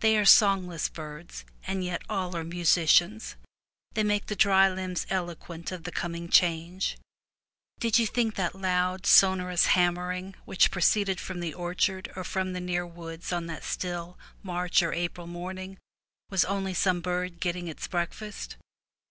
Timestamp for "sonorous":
9.06-9.68